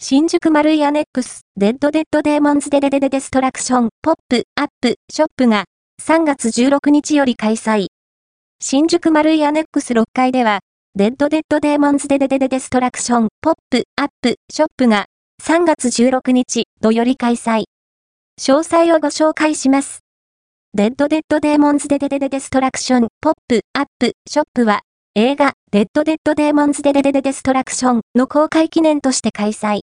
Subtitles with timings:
[0.00, 5.64] 新宿マルイアネックス、デッドデッドデーモンズデデデデデストラクション、ポップ、アップ、ショップが、
[6.00, 7.88] 3月16日より開催。
[8.62, 10.60] 新宿マルイアネックス6階では、
[10.94, 15.06] デッドデッドデーモンズデデデデデストラクション、ポップ、アップ、ショップが、
[15.42, 17.64] 3月16日、土より開催。
[18.40, 20.04] 詳細をご紹介します。
[20.74, 24.82] デッドデッドデーモンズデデデデデストラクション、ポップ、アップ、ショップは、
[25.16, 29.76] 映画、デッドデッドデーモンズデデデデデストラクションの公開記念として開催。